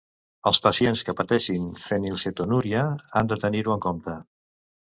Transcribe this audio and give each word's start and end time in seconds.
Els 0.51 0.59
pacients 0.61 1.03
que 1.09 1.15
pateixin 1.19 1.69
fenilcetonúria 1.83 2.89
han 3.21 3.33
de 3.33 3.41
tenir-ho 3.47 3.77
en 3.77 3.89
compte. 3.89 4.19